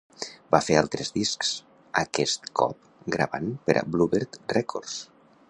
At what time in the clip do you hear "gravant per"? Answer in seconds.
3.17-3.77